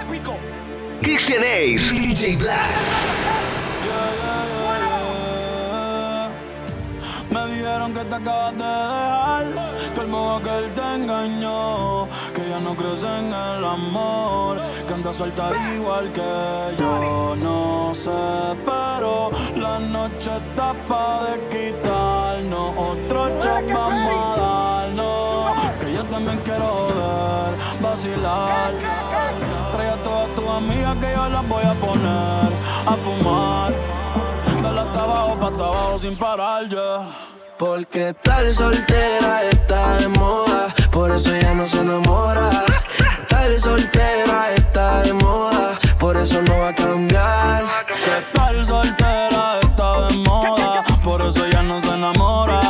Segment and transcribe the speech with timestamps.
[0.00, 0.36] Épico.
[1.00, 1.82] Christian Ace.
[1.90, 2.70] DJ Black.
[7.30, 12.46] Me dijeron que te acabas de dejar, que el modo que él te engañó, que
[12.46, 17.34] ya no crees en el amor, que anda suelta igual que yo.
[17.36, 18.10] No sé,
[18.66, 23.66] pero la noche está pa' de quitarnos, otro shot
[26.12, 28.72] también quiero ver, vacilar.
[29.72, 32.52] Trae a todas tus amigas que yo las voy a poner
[32.86, 33.72] a fumar.
[34.62, 37.06] Dale hasta abajo, pa' hasta abajo sin parar, ya.
[37.58, 42.50] Porque estar soltera está de moda, por eso ya no se enamora.
[43.22, 47.64] Estar soltera está de moda, por eso no va a cambiar.
[48.04, 52.61] Que estar soltera está de moda, por eso ya no se enamora.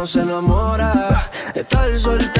[0.00, 1.30] Por eso ya no se enamora.
[1.54, 2.39] Estar soltera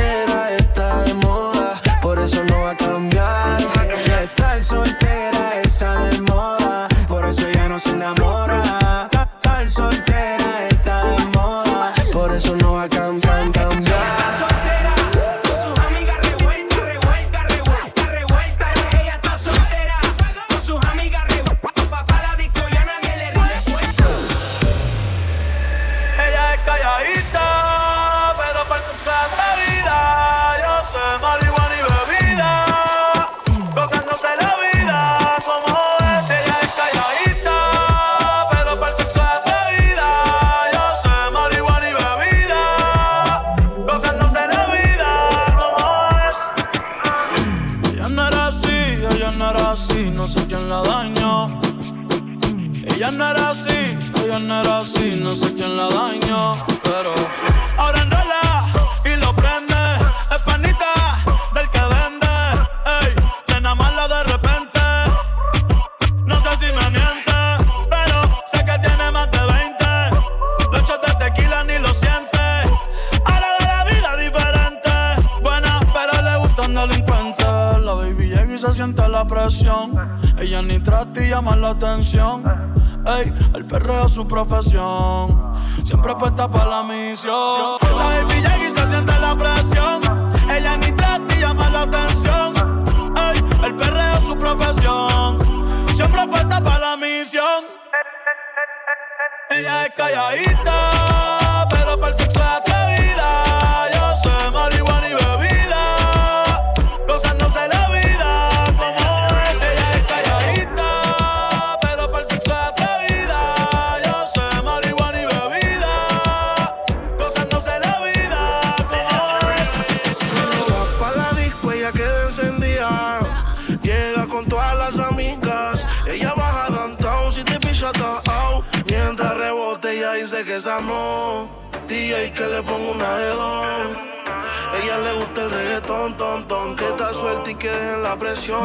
[138.19, 138.65] que dejen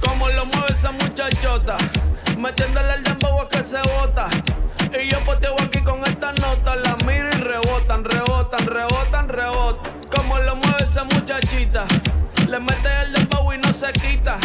[0.00, 1.76] Como lo mueve esa muchachota,
[2.38, 4.28] metiéndole el dembow a que se bota.
[4.92, 9.92] Y yo poteo aquí con estas notas, las miro y rebotan, rebotan, rebotan, rebotan.
[10.14, 11.84] Como lo mueve esa muchachita,
[12.48, 14.38] le mete el dembow y no se quita.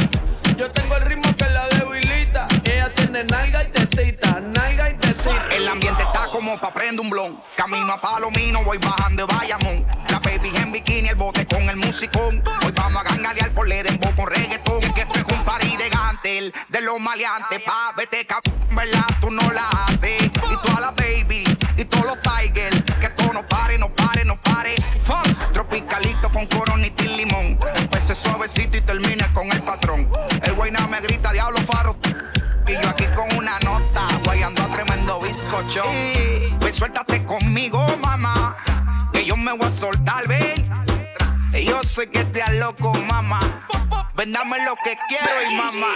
[0.61, 2.47] Yo tengo el ritmo que la debilita.
[2.63, 5.47] Ella tiene nalga y tetita, nalga y tetita.
[5.55, 7.41] El ambiente está como pa' prender un blon.
[7.55, 9.87] Camino a Palomino, voy bajando de Bayamón.
[10.11, 12.43] La baby en bikini, el bote con el musicón.
[12.63, 14.81] Hoy vamos a gangadear por Ledembo con reggaetón.
[14.93, 17.63] Que esto es un party de gantel, de los maleantes.
[17.63, 19.07] Pa' vete cabrón, ¿verdad?
[19.19, 20.21] Tú no la haces.
[20.21, 21.43] Y toda la baby,
[21.75, 22.83] y todos los tigers.
[23.01, 24.75] Que todo no pare, no pare, no pare.
[25.03, 25.23] Fun.
[25.53, 27.57] Tropicalito con coronita y limón.
[27.77, 28.70] Empecé suavecito
[30.61, 31.97] guayna me grita, diablo farro.
[32.67, 35.81] Y yo aquí con una nota, guayando a tremendo bizcocho.
[36.59, 38.55] Pues suéltate conmigo, mamá,
[39.11, 40.69] que yo me voy a soltar, ven.
[41.65, 43.39] Yo soy que te aloco, mamá.
[44.15, 45.87] Vendame lo que quiero y mamá.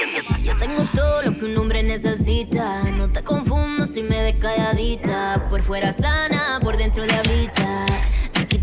[0.43, 2.81] Yo tengo todo lo que un hombre necesita.
[2.85, 5.45] No te confundo si me ves calladita.
[5.47, 7.94] Por fuera sana, por dentro de ahorita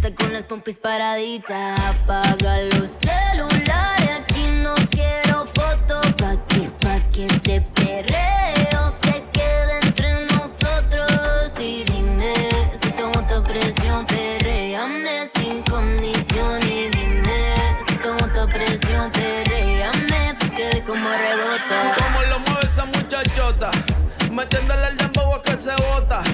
[0.02, 1.78] con las pompis paraditas.
[1.80, 6.04] Apaga los celulares, aquí no quiero fotos.
[6.18, 11.52] Pa' que, pa' que este perreo se quede entre nosotros.
[11.60, 12.34] Y dime
[12.82, 16.60] si tomo tu presión, perréame sin condición.
[16.66, 17.54] Y dime
[17.86, 21.94] si tomo tu presión, perréame porque como rebota.
[21.96, 23.70] Como lo mueve esa muchachota,
[24.32, 26.24] metiéndole el dembow a que se bota.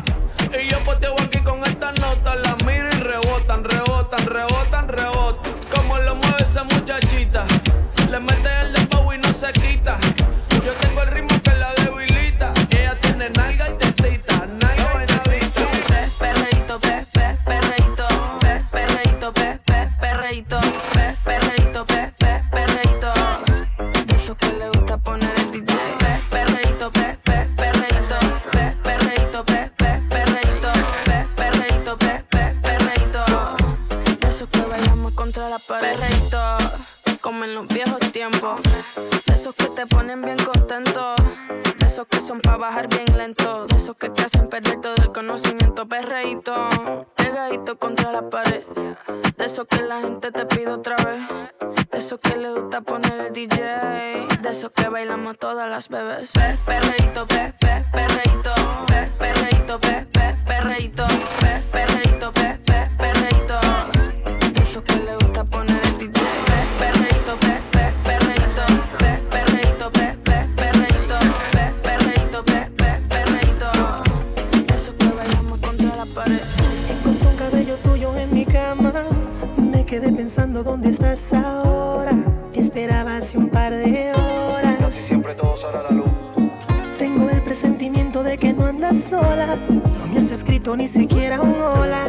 [39.79, 41.15] Te ponen bien contento.
[41.79, 43.65] De esos que son pa' bajar bien lento.
[43.67, 45.87] De esos que te hacen perder todo el conocimiento.
[45.87, 46.53] Perreíto,
[47.15, 48.65] pegadito contra la pared.
[49.37, 51.23] De esos que la gente te pide otra vez.
[51.93, 53.57] De esos que le gusta poner el DJ.
[54.43, 56.33] De esos que bailamos todas las bebés.
[56.33, 58.55] Pe, perreíto, pe, pe, perreíto.
[58.89, 60.37] Pe, perreíto, pe, pe,
[80.63, 82.13] dónde estás ahora.
[82.53, 84.95] Te esperaba hace un par de horas.
[84.95, 86.07] siempre todo sale a la luz.
[86.99, 89.57] Tengo el presentimiento de que no andas sola.
[89.69, 92.09] No me has escrito ni siquiera un hola.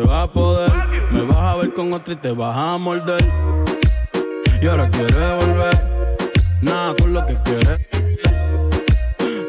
[0.00, 0.72] se va a poder.
[1.10, 3.22] Me vas a ver con otra y te vas a morder.
[4.62, 5.74] Y ahora quieres volver,
[6.62, 7.88] nada con lo que quieres.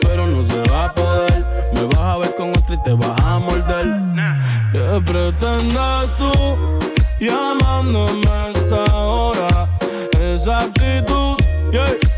[0.02, 1.46] Pero no se va a poder.
[1.74, 3.88] Me vas a ver con otra y te vas a morder.
[4.72, 6.32] ¿Qué pretendes tú
[7.20, 9.70] llamándome a esta hora?
[10.20, 11.38] Esa actitud,
[11.72, 12.11] yeah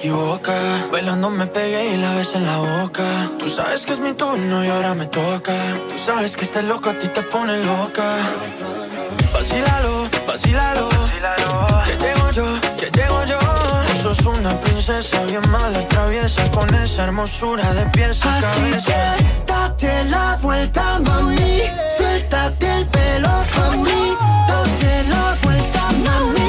[0.00, 0.54] equivoca.
[0.90, 3.04] Bailando me pegué y la ves en la boca.
[3.38, 5.54] Tú sabes que es mi turno y ahora me toca.
[5.88, 8.16] Tú sabes que este loco a ti te pone loca.
[9.32, 10.88] Vacílalo, vacílalo.
[11.84, 12.46] Que llego yo,
[12.78, 13.38] que llego yo.
[13.38, 19.16] Tú sos una princesa bien mala, traviesa con esa hermosura de pies a cabeza.
[19.18, 21.62] Que date la vuelta, mami.
[21.96, 24.16] Suéltate el pelo, mami.
[24.48, 26.39] Date la vuelta, mami.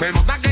[0.00, 0.49] enfermo da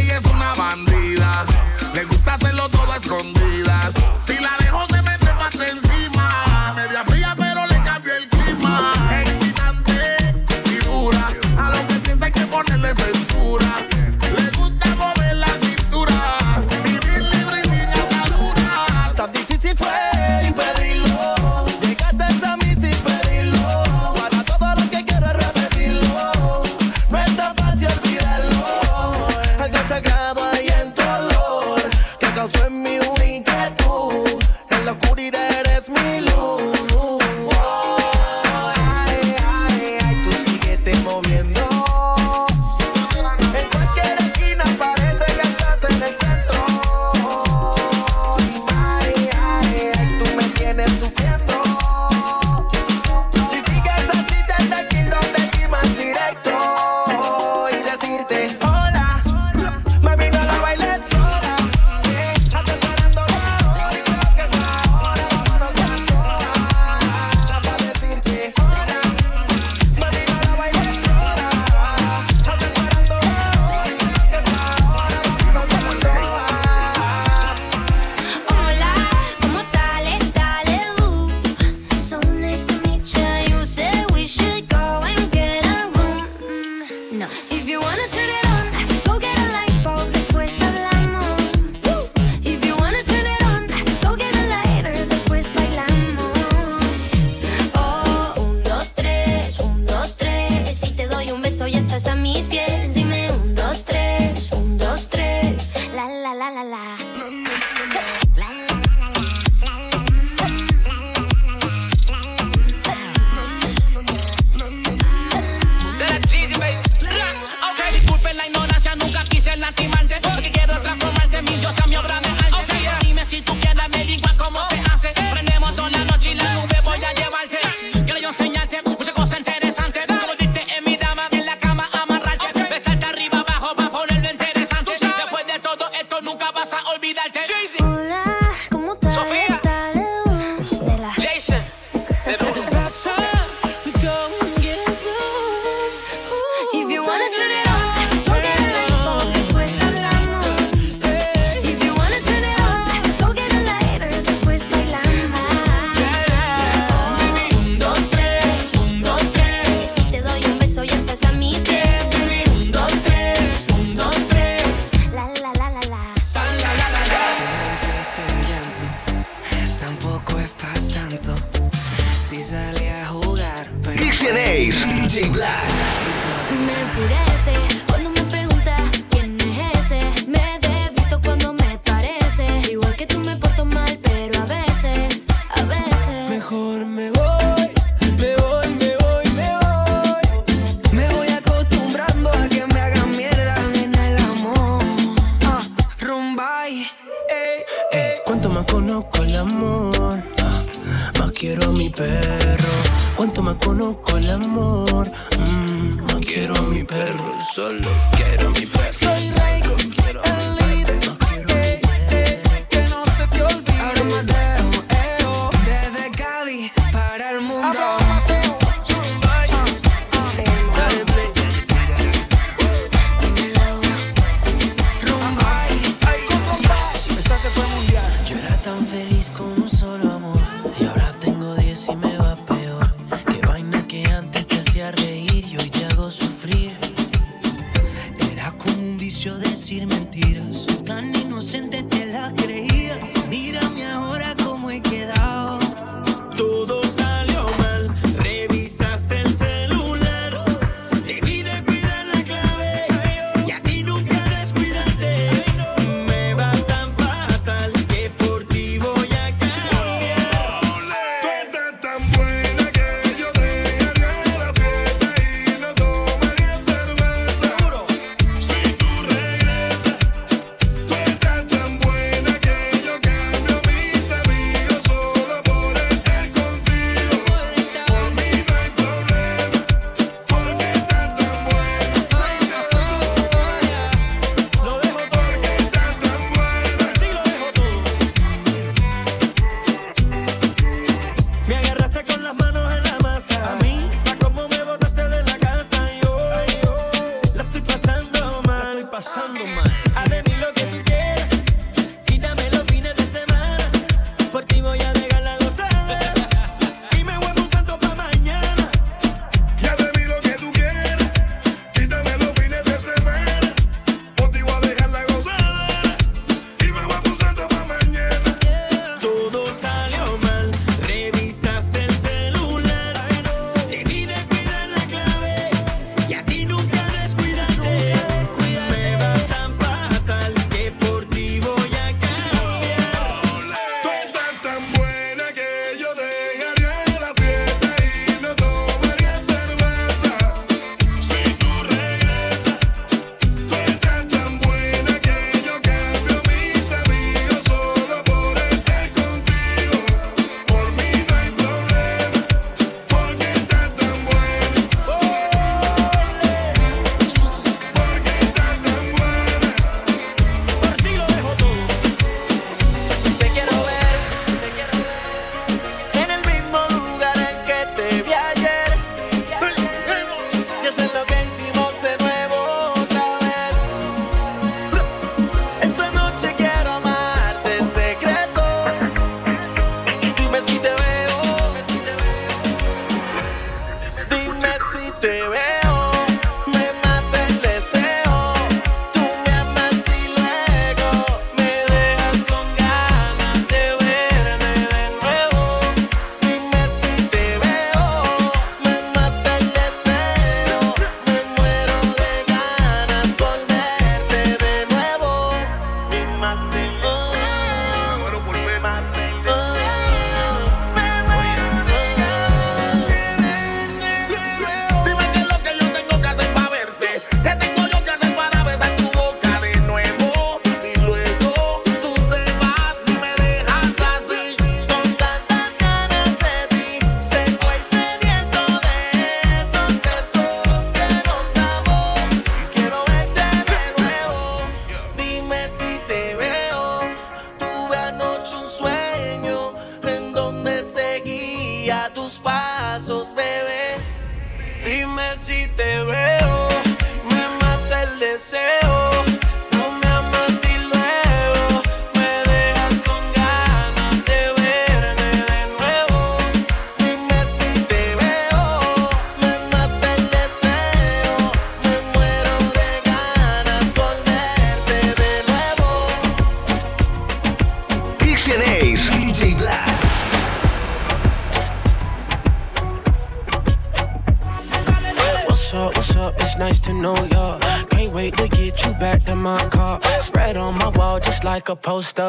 [481.48, 482.08] a poster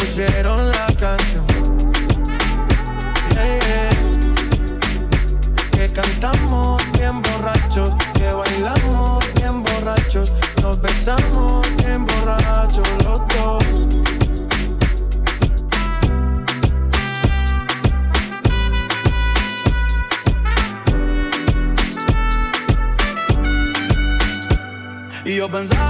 [0.00, 1.46] pusieron la canción.
[5.72, 13.20] Que cantamos bien borrachos, que bailamos bien borrachos, nos besamos bien borrachos los.
[25.24, 25.89] Y yo pensaba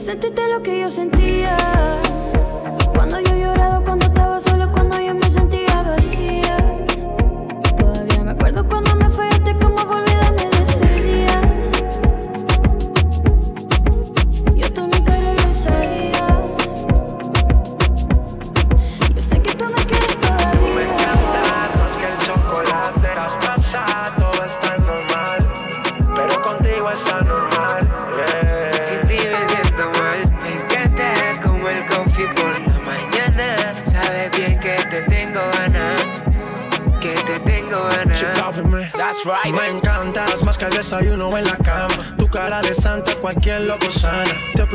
[0.00, 1.56] sentiste lo que yo sentía.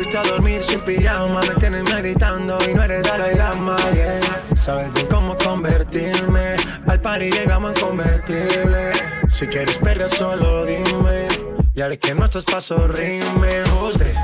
[0.05, 1.41] Fuiste a dormir sin pijama.
[1.41, 3.75] Me tienes meditando y no eres Dalai Lama.
[3.93, 4.19] Yeah.
[4.55, 6.55] Sabes bien cómo convertirme.
[6.87, 8.91] Al party llegamos en convertible.
[9.29, 11.27] Si quieres perder, solo dime.
[11.73, 12.91] Y haré que nuestros pasos.
[12.91, 14.15] Who's this?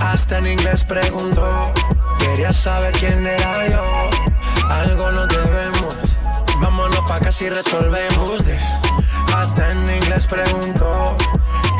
[0.00, 1.72] Hasta en inglés preguntó.
[2.18, 4.10] Quería saber quién era yo.
[4.68, 5.94] Algo nos debemos.
[6.60, 8.64] Vámonos pa' que si resolvemos this.
[9.34, 11.16] Hasta en inglés preguntó.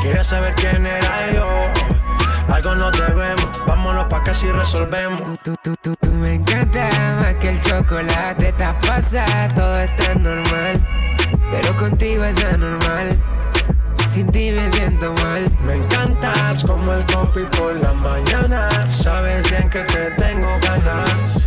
[0.03, 1.86] Quería saber quién era yo.
[2.67, 3.49] Algo nos debemos.
[3.65, 5.23] Vámonos pa' que si resolvemos.
[5.45, 6.89] Tú, tú, tú, tú me encanta
[7.21, 8.53] más que el chocolate.
[8.53, 9.25] Te pasa,
[9.55, 10.85] todo está normal.
[11.53, 13.17] Pero contigo es anormal.
[14.09, 15.49] Sin ti me siento mal.
[15.65, 18.69] Me encantas como el coffee por la mañana.
[18.91, 21.47] Sabes bien que te tengo ganas.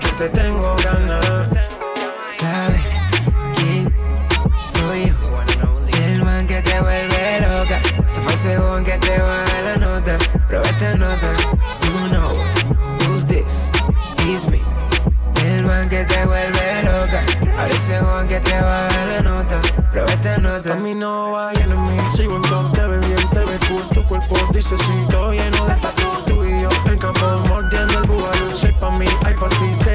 [0.00, 1.50] Que te tengo ganas.
[2.30, 2.82] ¿Sabes
[3.56, 3.92] quién
[4.64, 5.96] soy yo?
[6.04, 7.80] El man que te vuelve loca.
[8.06, 10.35] Se fue según que te baja la nota.
[10.46, 11.32] Prueba esta nota.
[11.82, 12.36] You know
[13.00, 13.70] who's this?
[14.20, 14.60] It's me.
[15.44, 17.24] El man que te vuelve loca.
[17.58, 19.60] A veces según que te baja la nota.
[19.90, 20.72] Prueba esta nota.
[20.74, 21.98] A mí no va en mí.
[22.14, 23.88] Sigo en top, te ves bien, te ves cool.
[23.92, 26.02] Tu cuerpo dice sí, todo lleno de tatu.
[26.26, 28.54] Tú y yo en campo mordiendo el bubalú.
[28.54, 29.85] Sé pa' mí, ay pa' ti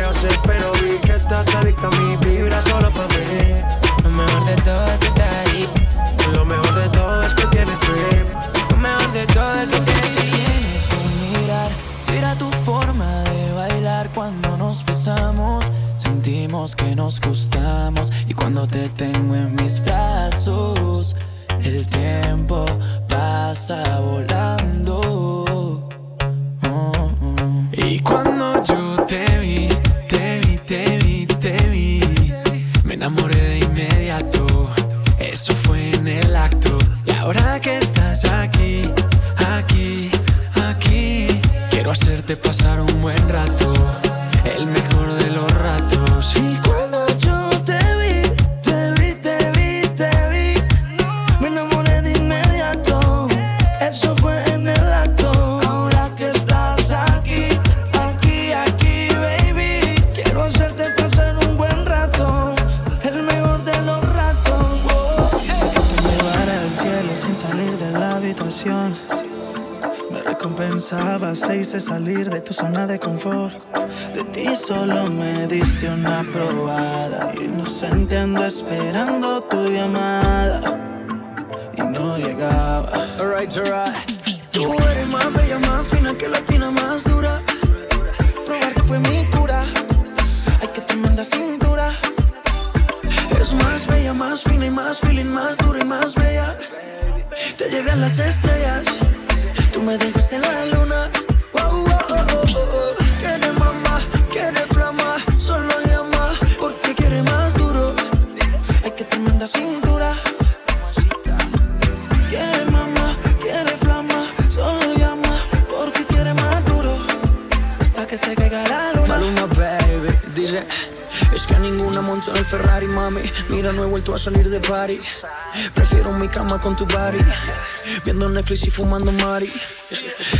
[128.11, 129.49] Viendo Netflix y fumando Mari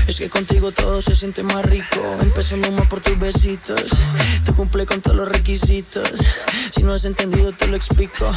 [0.05, 3.85] es, que contigo todo se siente más rico Empezando más por tus besitos
[4.43, 6.11] Te cumple con todos los requisitos
[6.71, 8.29] Si no has entendido te lo explico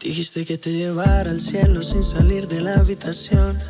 [0.00, 3.62] Dijiste que te llevara al cielo sin salir de la habitación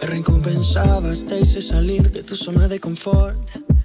[0.00, 3.36] me recompensabas, te hice salir de tu zona de confort.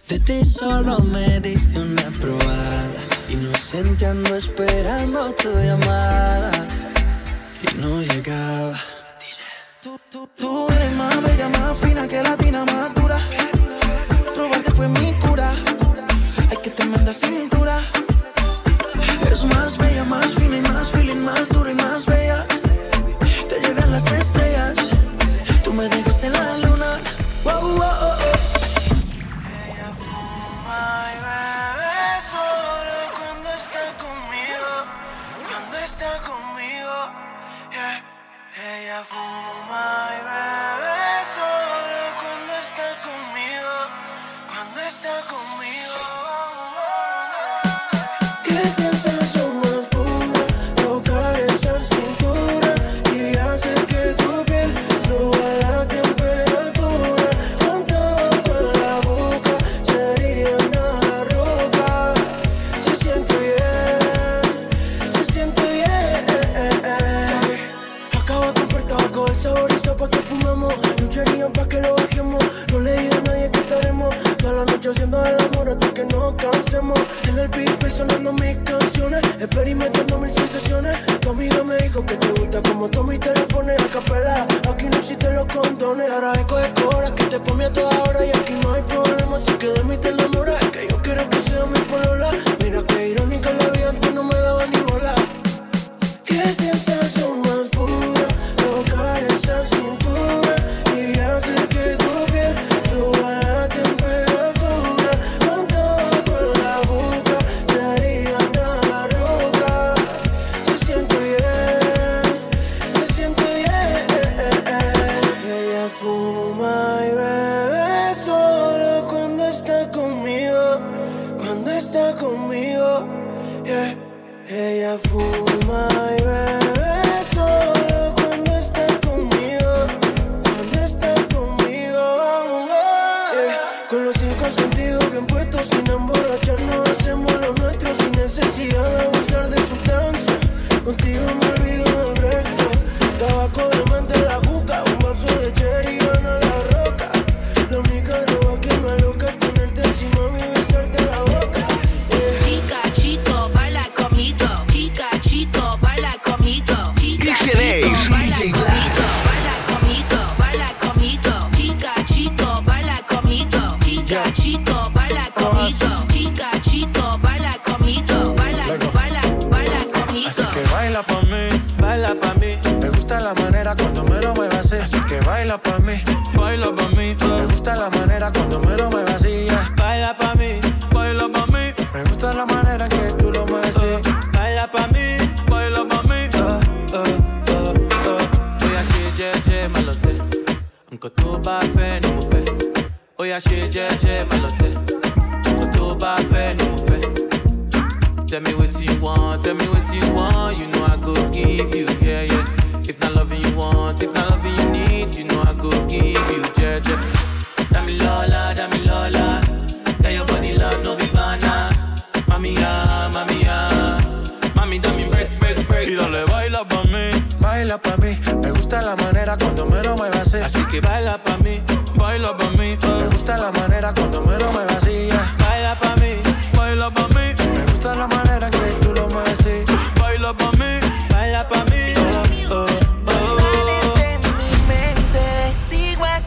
[0.09, 2.89] De ti solo me diste una probada.
[3.29, 6.51] Inocente ando esperando tu llamada.
[7.61, 8.79] Y no llegaba.
[10.09, 13.19] Tú, eres más bella, más fina que latina, más dura.
[14.33, 15.53] Probarte fue mi cura.
[16.49, 17.77] Ay, que tremenda cintura.
[19.29, 19.96] Es más bella,
[77.97, 80.95] sonando mis canciones, experimentando mis sensaciones.
[81.19, 84.47] Tu amiga me dijo que te gusta como tomo y te lo pones a capela.
[84.71, 88.29] Aquí no existen los condones, ahora de coras que te ponme a toda hora y
[88.29, 90.46] aquí no hay problema, así que de mí te enamoras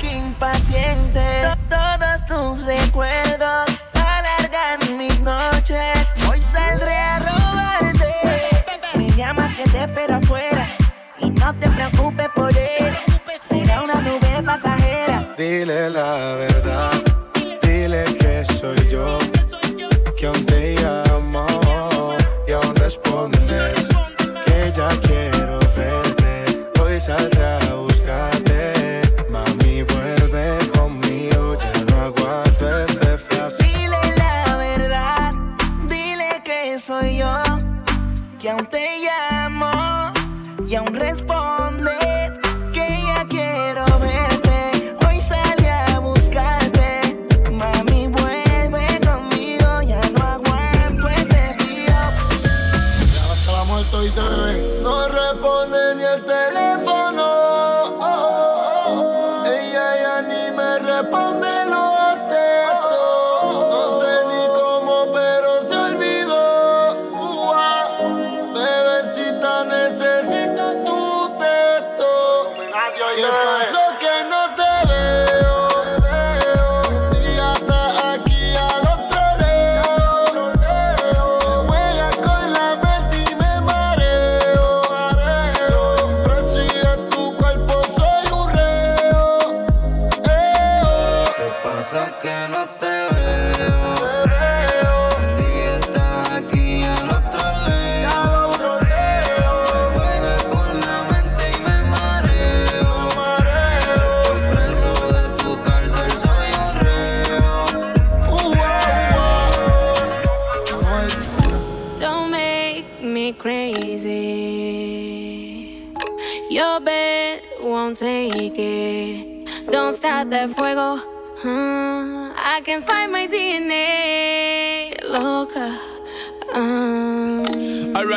[0.00, 1.20] que impaciente.
[1.68, 6.14] Todos tus recuerdos alargan mis noches.
[6.28, 8.14] Hoy saldré a robarte.
[8.94, 10.68] Me llama que te espero afuera.
[11.18, 12.96] Y no te preocupes por él.
[13.42, 15.34] Será una nube pasajera.
[15.36, 16.49] Dile la verdad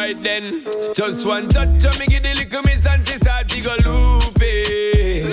[0.03, 0.63] right then.
[0.93, 5.23] Just one touch of me, give the little miss and she start to go loopy.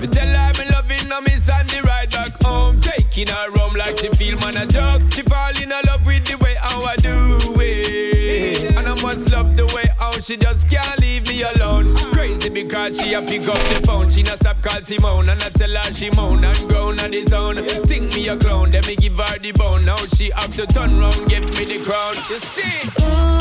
[0.00, 2.80] Me tell her me loving her, miss and the ride back home.
[2.80, 5.02] Taking her home like she feel man a joke.
[5.12, 7.16] She fall in love with the way how I do
[7.60, 8.76] it.
[8.76, 11.94] And I must love the way how she just can't leave me alone.
[12.14, 14.10] Crazy because she a pick up the phone.
[14.10, 17.24] She not stop call Simone and I tell her she moan and groan on the
[17.24, 17.56] zone.
[17.90, 19.84] Think me a clown, then me give her the bone.
[19.84, 22.14] Now she have to turn round, get me the crown.
[22.30, 23.37] You see?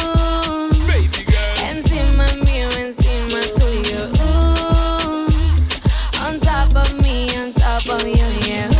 [1.77, 4.09] Encima mío, encima tuyo.
[4.25, 5.27] Ooh,
[6.25, 8.76] on top of me, on top of you, yeah.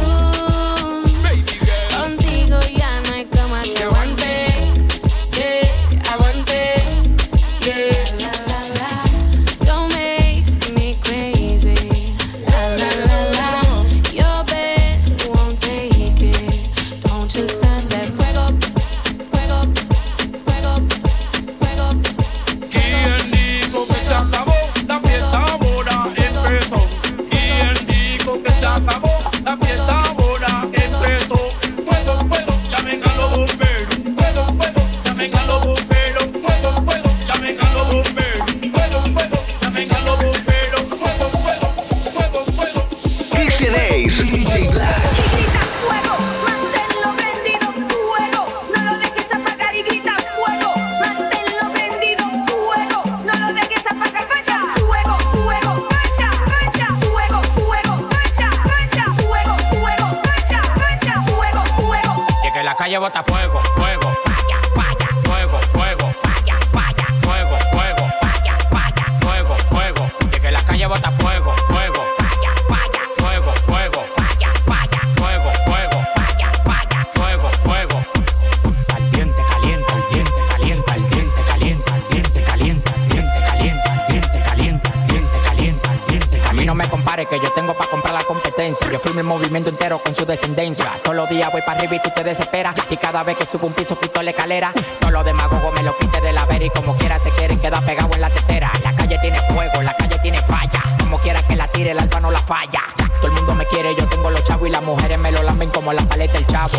[90.03, 90.91] Con su descendencia.
[91.03, 92.75] Todos los días voy para arriba y tú te desesperas.
[92.89, 94.73] Y cada vez que subo un piso quito la escalera.
[94.99, 97.83] Todos los demagogos me lo quite de la vera y como quiera se quieren quedar
[97.85, 98.71] pegados en la tetera.
[98.83, 100.83] La calle tiene fuego, la calle tiene falla.
[100.99, 102.83] Como quiera que la tire, el alfa no la falla.
[103.21, 105.69] Todo el mundo me quiere, yo tengo los chavos y las mujeres me lo lamen
[105.69, 106.77] como la paleta del chavo.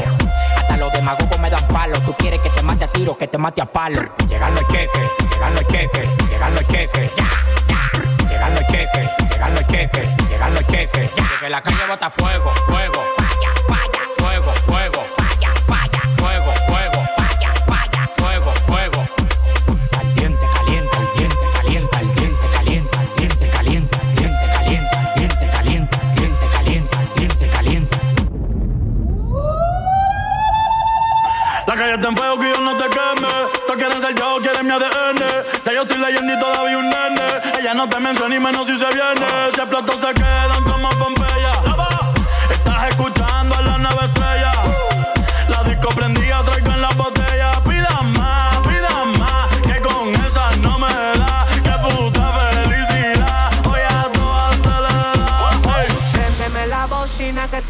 [0.57, 1.99] Hasta los demagogos me dan palo.
[2.03, 4.03] Tú quieres que te mate a tiro, que te mate a palo.
[4.29, 5.01] Llegarlo al queque,
[5.31, 7.11] llegarlo al queque, llegarlo al queque.
[7.17, 7.29] Ya,
[8.49, 8.59] ya.
[8.59, 11.11] Llegarlo al queque, llegarlo al queque, llegarlo al queque.
[11.17, 11.39] Ya.
[11.41, 13.05] Que la calle bota fuego, fuego.
[13.17, 15.07] Falla, falla, fuego, fuego.
[15.17, 17.09] Falla, falla, fuego, fuego.
[17.17, 19.09] Falla, falla, fuego, fuego.
[19.99, 24.97] Al diente caliente, al diente caliente, al diente caliente, al diente caliente, al diente caliente,
[24.97, 27.97] al diente caliente, al diente caliente, al diente caliente.
[31.67, 33.29] La calle está en fuego que yo no te queme.
[33.67, 35.19] Todos quieren ser yo, quieren mi ADN.
[35.65, 36.89] Ya yo soy leyenda y todavía un
[37.79, 39.27] no te menciona ni menos si se viene.
[39.55, 40.58] Si explotó se quedan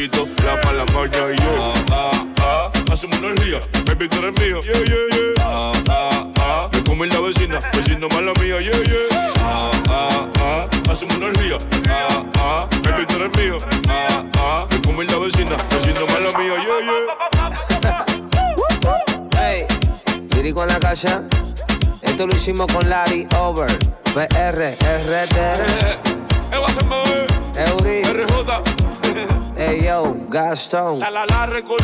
[0.00, 0.26] quito
[0.72, 1.52] la maña y yo.
[1.60, 2.70] Ah, ah, ah.
[2.90, 4.60] Hacemos energía, baby, tú eres mío.
[4.62, 5.44] Yeah, yeah, yeah.
[5.44, 6.68] Ah, ah, ah.
[6.72, 9.34] Me come la vecina, vecino mala mía, yeah, yeah.
[9.40, 10.90] Ah, ah, ah.
[10.90, 11.58] Hacemos energía.
[11.90, 12.66] Ah, ah.
[12.82, 13.58] Baby, tú eres mío.
[13.88, 14.66] Ah, ah.
[14.70, 17.06] Me come la vecina, vecino mala mía, yeah, yeah.
[19.38, 19.66] Hey,
[20.34, 21.22] lírico en la casa.
[22.00, 23.68] Esto lo hicimos con Larry Over.
[24.14, 25.36] PR, RT.
[27.60, 28.00] Eudi.
[28.02, 28.79] Ey
[29.90, 31.00] yo, Gastón.
[31.00, 31.82] La, la, record.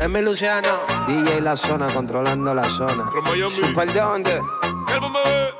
[0.00, 0.68] Emi Luciano.
[1.08, 3.10] DJ La Zona, controlando la zona.
[3.48, 4.40] Super de dónde.
[4.94, 5.50] El bombe.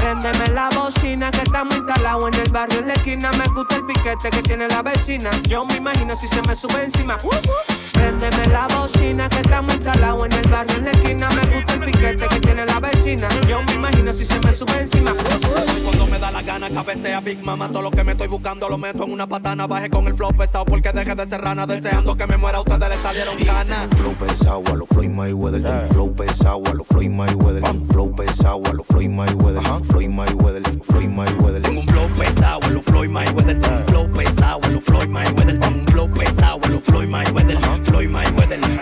[0.00, 3.30] Préndeme la bocina que estamos instalados en el barrio en la esquina.
[3.32, 5.30] Me gusta el piquete que tiene la vecina.
[5.48, 7.18] Yo me imagino si se me sube encima.
[7.92, 11.28] Préndeme la bocina que estamos instalados en el barrio en la esquina.
[11.30, 13.28] Me gusta el piquete que tiene la vecina.
[13.46, 15.12] Yo me imagino si se me sube encima.
[15.84, 17.68] Cuando me da la gana, cabecea Big Mama.
[17.68, 19.66] Todo lo que me estoy buscando lo meto en una patana.
[19.66, 21.66] Baje con el flow pesado porque dejé de ser rana.
[21.66, 23.84] Deseando que me muera, a ustedes le salieron ganas.
[23.84, 25.60] Este flow pesado a los Floyd Mayweather.
[25.60, 25.88] Este eh.
[25.90, 27.64] Flow pesado a los Floyd Mayweather.
[27.64, 29.62] Este flow pesado a los Floyd Mayweather.
[29.90, 31.62] Floyd Mayweather, Floyd Mayweather.
[31.62, 31.92] Tengo un ah.
[31.92, 33.60] flow pesado, el Floyd Mayweather.
[33.60, 35.58] Tengo un flow pesado, el Floyd Mayweather.
[35.58, 37.58] Tengo un flow pesado, el Floyd Mayweather.
[37.84, 38.79] Floyd Mayweather.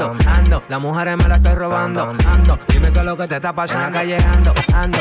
[0.00, 0.62] ando, ando.
[0.68, 2.58] La mujer me la estoy robando, ando.
[2.68, 3.86] Dime qué es lo que te está pasando.
[3.86, 4.98] En la calle ando, ando.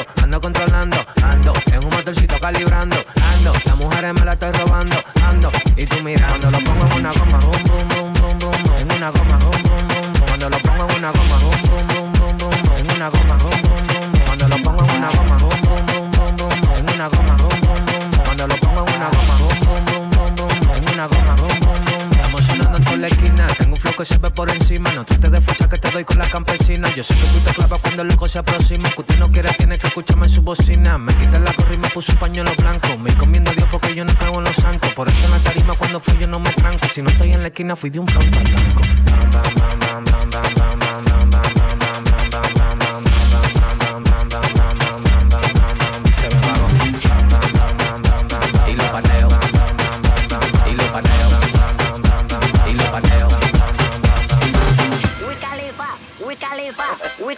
[37.76, 38.82] fui de un plan blanco.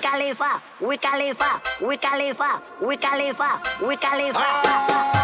[0.04, 4.40] Califa, we Califa, we Califa, we Califa, we Califa.
[4.40, 5.23] Ah!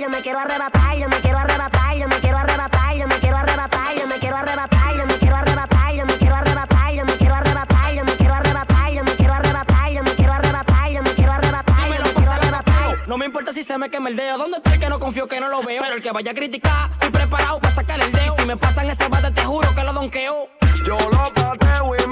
[0.00, 3.36] yo me quiero arrebatar, yo me quiero arrebatar, yo me quiero arrebatar, yo me quiero
[3.36, 7.16] arrebatar, yo me quiero arrebatar, yo me quiero arrebatar, yo me quiero arrebatar, yo me
[7.16, 11.02] quiero arrebatar, yo me quiero arrebatar, yo me quiero arrebatar, yo me quiero arrebatar, yo
[11.02, 13.08] me quiero arrebatar, me quiero arrebatar.
[13.08, 15.26] No me importa si se me quema el dedo, ¿dónde está el que no confío
[15.26, 15.82] que no lo veo?
[15.82, 18.36] Pero el que vaya a criticar, estoy preparado para sacar el dedo.
[18.36, 20.48] Si me pasan ese bate, te juro que lo donqueo.
[20.84, 22.05] Yo lo pateo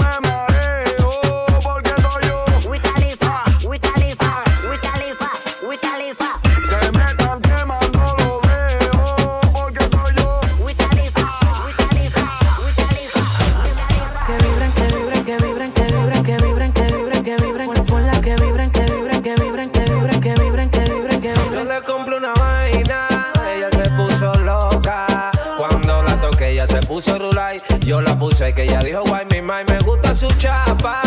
[26.94, 31.02] puso rulay, yo la puse que ella dijo guay, mi mai me gusta su chapa,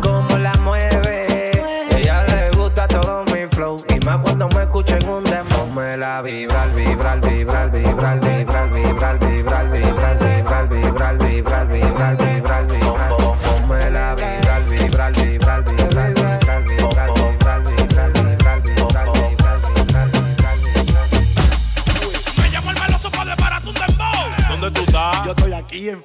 [0.00, 1.50] como la mueve,
[1.94, 5.98] ella le gusta todo mi flow y más cuando me escucha en un demo me
[5.98, 8.18] la vibrar, vibrar, vibrar, vibrar.
[8.18, 8.29] vibrar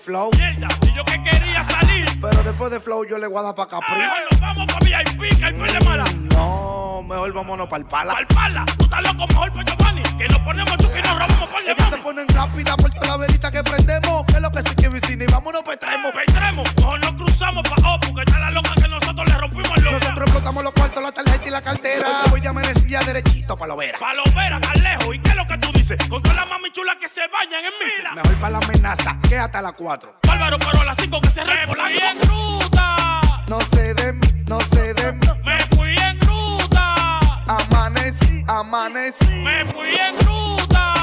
[0.06, 0.30] Flow.
[0.38, 2.06] Mierda, y yo que quería salir.
[2.22, 3.97] Pero después de Flow yo le voy a dar pa' Capri.
[3.97, 6.03] Mejor nos vamos pa' VIP, que hay de mala.
[6.30, 8.14] No, mejor vámonos pa'l pala.
[8.14, 10.03] Pa'l pala, tú estás loco, mejor pa' Giovanni.
[10.03, 13.08] Que nos ponemos chuki y nos robamos por de Ellas se ponen rápida por toda
[13.08, 14.24] la velita que prendemos.
[14.26, 16.12] Que es lo que sí que vicina y vámonos pa' extremo.
[16.12, 19.84] Petremos, mejor nos cruzamos pa' Opu, que está la loca que nosotros le rompimos el
[19.86, 19.97] loco.
[19.97, 22.08] Nosotros explotamos los cuartos, la tarjeta y la cartera.
[22.26, 23.97] Hoy voy de amanecilla derechito pa' lo vera.
[23.97, 25.16] Palomera, tan lejos.
[25.16, 25.97] ¿Y qué es lo que tú dices?
[26.08, 28.16] Con todas las mami chulas que se bañan en mí.
[28.16, 30.20] Mejor pa' la amenaza, que hasta las 4.
[30.28, 33.22] Bárbaro, pero a las 5 que se Me fui en ruta.
[33.48, 35.28] No sé de mí, no sé de mí.
[35.46, 37.20] Me fui en ruta.
[37.48, 39.26] Amanecí, amanecí.
[39.36, 40.94] Me fui en ruta.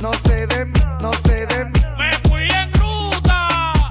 [0.00, 1.80] No sé de mí, no sé de mí.
[1.96, 3.48] Me fui en ruta.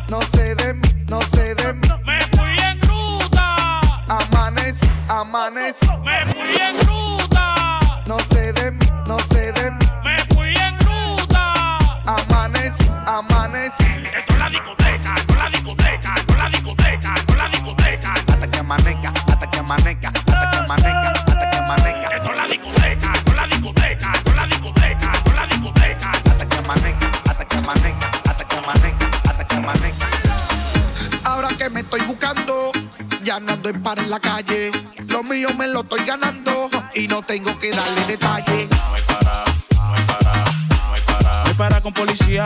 [0.09, 1.87] No sé de mí, no sé de mí.
[2.05, 3.79] Me fui en ruta.
[4.09, 5.87] Amanecí, amanecí.
[6.03, 7.79] Me fui en ruta.
[8.07, 9.38] No sé de mí, no sé de mí.
[13.79, 17.49] Esto es la discoteca, esto es la discoteca, esto es la discoteca, esto es la
[17.49, 18.13] discoteca.
[18.13, 22.09] Hasta que amanezca, hasta que amanezca, hasta que amanezca, hasta que amanezca.
[22.15, 25.47] Esto es la discoteca, esto es la discoteca, esto es la discoteca, esto es la
[25.47, 26.11] discoteca.
[26.11, 30.07] Hasta que amanezca, hasta que amanezca, hasta que amanezca, hasta que amanezca.
[31.23, 32.71] Ahora que me estoy buscando,
[33.23, 34.71] ya no ando en par en la calle.
[35.07, 38.69] Lo mío me lo estoy ganando y no tengo que darle detalle.
[41.89, 42.43] No hay para con policía.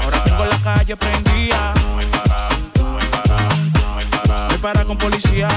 [0.00, 1.74] Ahora tengo la calle prendida.
[2.74, 5.48] No hay para con policía.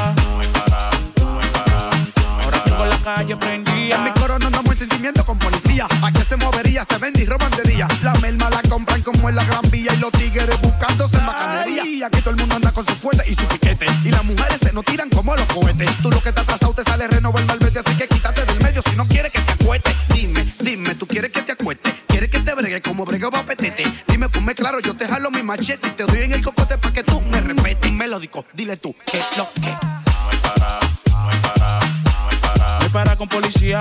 [2.43, 3.95] Ahora tengo la calle prendida.
[3.95, 5.87] En mi coro no andamos en sentimiento con policía.
[6.03, 7.87] Aquí se movería, se vende y roban de día.
[8.01, 11.85] La melma la compran como en la gran vía y los tigres buscándose en bacanería.
[11.85, 13.85] Y aquí todo el mundo anda con su fuerte y su piquete.
[14.03, 15.89] Y las mujeres se nos tiran como los cohetes.
[16.01, 18.81] Tú lo que te atrasado te sale renovar el malvete, así que quítate del medio
[18.81, 19.48] si no quieres que
[22.61, 23.83] bregues como brego papetete.
[24.07, 26.93] Dime, ponme claro, yo te jalo mi machete y te doy en el cocote para
[26.93, 27.91] que tú me respetes.
[27.91, 29.69] Melódico, dile tú, que lo que.
[29.69, 30.79] No hay para,
[31.09, 32.79] no hay para, no hay para.
[32.79, 33.79] No hay para con policía.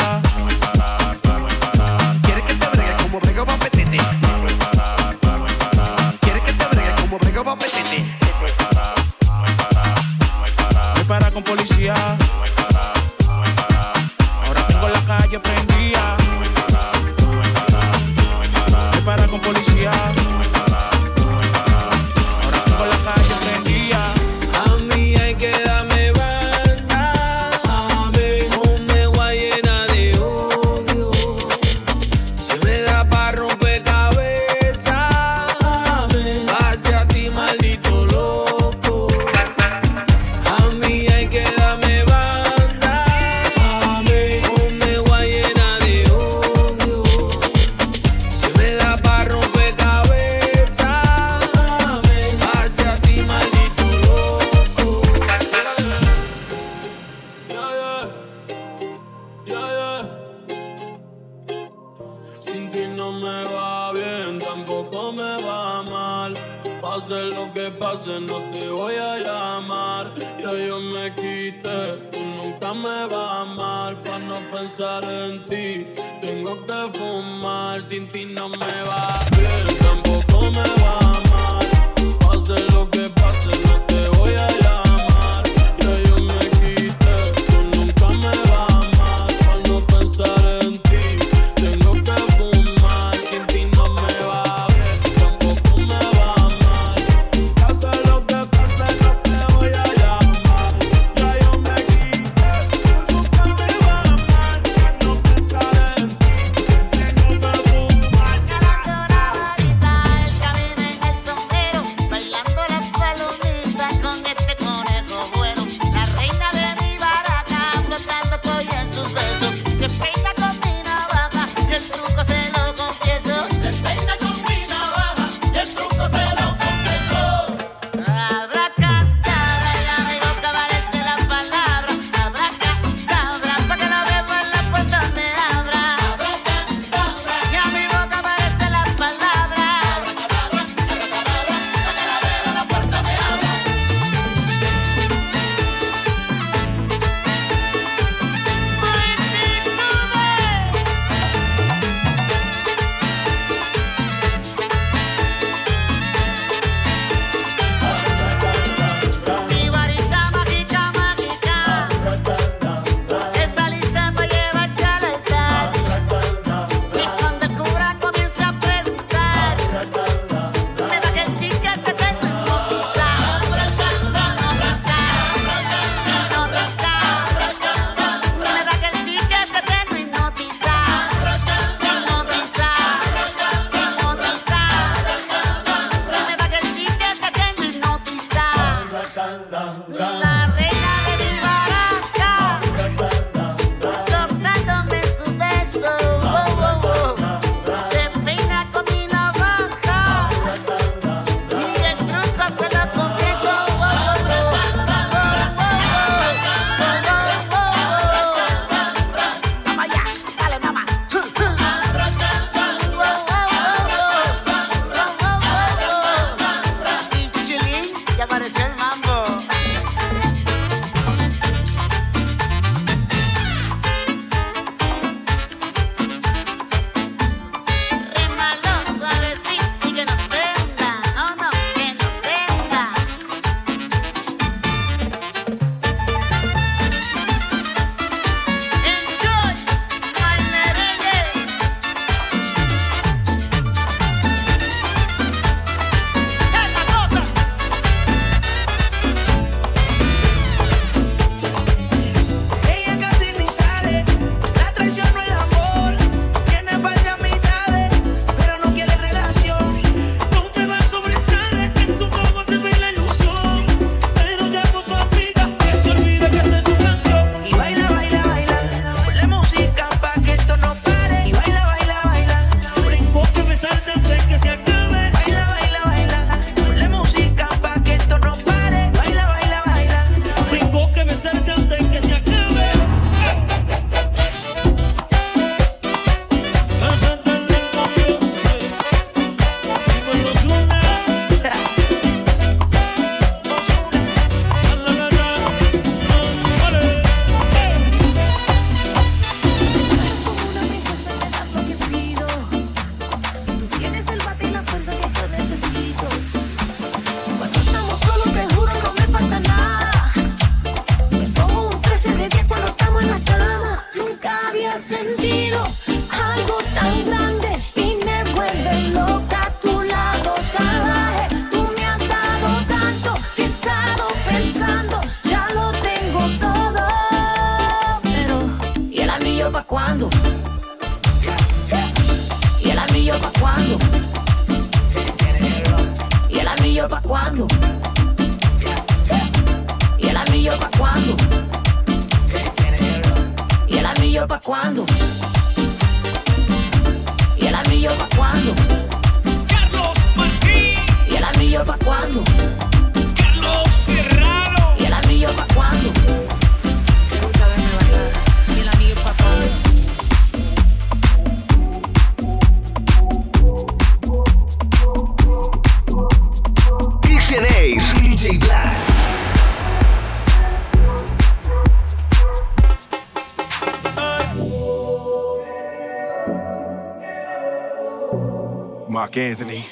[379.17, 379.65] Anthony.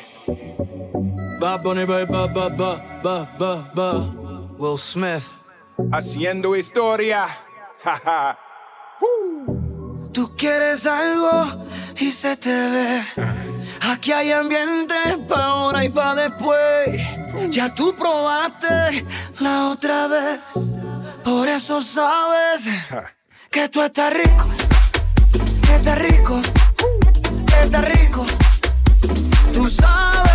[1.39, 2.49] Bad Bunny, ba, ba,
[3.75, 3.93] ba.
[4.59, 5.25] Will Smith.
[5.93, 7.27] Haciendo historia.
[10.13, 11.45] Tú quieres algo
[11.99, 13.05] y se te ve.
[13.83, 14.95] Aquí hay ambiente
[15.29, 16.89] pa' ahora y pa' después.
[17.51, 19.05] Ya tú probaste
[19.41, 20.41] la otra vez.
[21.23, 22.67] Por eso sabes
[23.51, 24.47] que tú estás rico.
[25.67, 26.41] Que estás rico.
[27.47, 28.27] Que estás rico.
[28.27, 28.46] Que estás rico
[29.57, 30.26] Tu sabes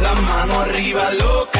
[0.00, 1.57] la mano arriba loca.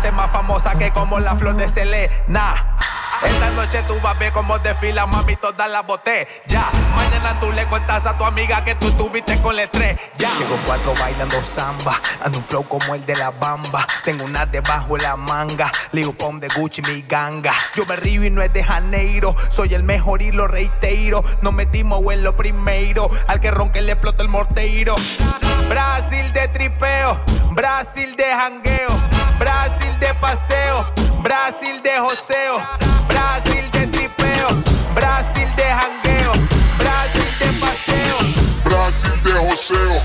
[0.00, 2.54] Hacer más famosa que como la flor de Selena.
[3.22, 6.64] Esta noche tú vas a ver cómo desfila, mami, todas las botellas.
[6.96, 10.00] Mañana tú le cuentas a tu amiga que tú tuviste con el estrés.
[10.16, 10.30] Ya.
[10.38, 13.86] Llego cuatro bailando samba, ando un flow como el de la bamba.
[14.02, 17.52] Tengo una debajo de la manga, Lil Pump de Gucci, mi ganga.
[17.76, 21.22] Yo me río y no es de Janeiro, soy el mejor y lo reitero.
[21.42, 24.94] Nos metimos en lo primero, al que ronque le explota el morteiro.
[25.68, 27.20] Brasil de tripeo,
[27.50, 28.88] Brasil de jangueo,
[30.00, 30.86] de paseo,
[31.22, 32.56] Brasil de joseo,
[33.06, 34.48] Brasil de tripeo,
[34.94, 36.32] Brasil de jangueo,
[36.78, 38.16] Brasil de paseo.
[38.64, 40.02] Brasil de joseo.